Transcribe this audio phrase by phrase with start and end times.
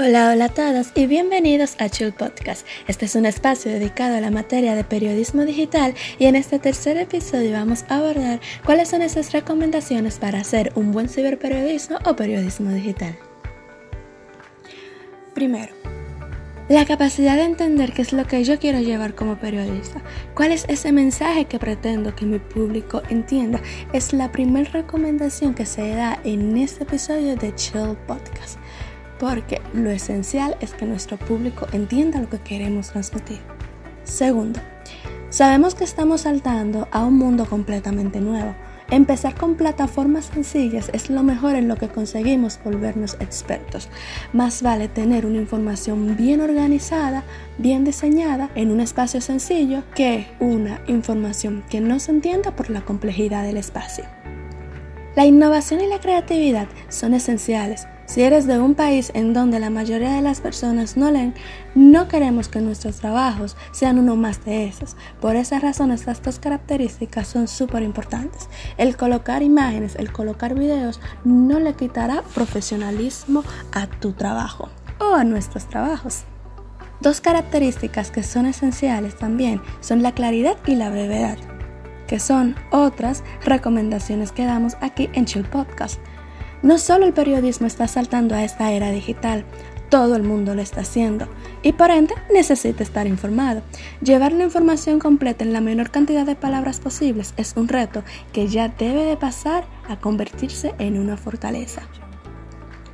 [0.00, 2.64] Hola, hola a todos y bienvenidos a Chill Podcast.
[2.86, 6.96] Este es un espacio dedicado a la materia de periodismo digital y en este tercer
[6.98, 12.70] episodio vamos a abordar cuáles son esas recomendaciones para hacer un buen ciberperiodismo o periodismo
[12.70, 13.18] digital.
[15.34, 15.74] Primero,
[16.68, 20.00] la capacidad de entender qué es lo que yo quiero llevar como periodista,
[20.34, 23.60] cuál es ese mensaje que pretendo que mi público entienda,
[23.92, 28.60] es la primera recomendación que se da en este episodio de Chill Podcast
[29.18, 33.40] porque lo esencial es que nuestro público entienda lo que queremos transmitir.
[34.04, 34.60] Segundo,
[35.30, 38.54] sabemos que estamos saltando a un mundo completamente nuevo.
[38.90, 43.90] Empezar con plataformas sencillas es lo mejor en lo que conseguimos volvernos expertos.
[44.32, 47.22] Más vale tener una información bien organizada,
[47.58, 52.80] bien diseñada, en un espacio sencillo, que una información que no se entienda por la
[52.80, 54.04] complejidad del espacio.
[55.16, 59.68] La innovación y la creatividad son esenciales si eres de un país en donde la
[59.68, 61.34] mayoría de las personas no leen,
[61.74, 64.96] no queremos que nuestros trabajos sean uno más de esos.
[65.20, 68.48] Por esa razón estas dos características son súper importantes.
[68.78, 75.24] El colocar imágenes, el colocar videos no le quitará profesionalismo a tu trabajo o a
[75.24, 76.24] nuestros trabajos.
[77.02, 81.36] Dos características que son esenciales también son la claridad y la brevedad,
[82.06, 86.00] que son otras recomendaciones que damos aquí en Chill Podcast.
[86.62, 89.44] No solo el periodismo está saltando a esta era digital,
[89.88, 91.28] todo el mundo lo está haciendo
[91.62, 93.62] y por ende necesita estar informado.
[94.02, 98.48] Llevar la información completa en la menor cantidad de palabras posibles es un reto que
[98.48, 101.82] ya debe de pasar a convertirse en una fortaleza.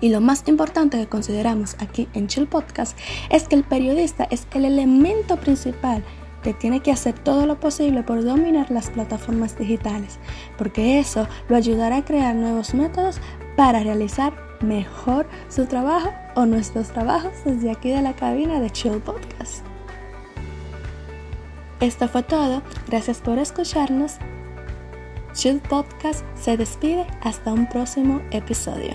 [0.00, 2.96] Y lo más importante que consideramos aquí en Chill Podcast
[3.30, 6.04] es que el periodista es el elemento principal
[6.42, 10.20] que tiene que hacer todo lo posible por dominar las plataformas digitales,
[10.56, 13.20] porque eso lo ayudará a crear nuevos métodos
[13.58, 19.00] para realizar mejor su trabajo o nuestros trabajos desde aquí de la cabina de Chill
[19.00, 19.64] Podcast.
[21.80, 24.18] Esto fue todo, gracias por escucharnos.
[25.32, 28.92] Chill Podcast se despide hasta un próximo episodio.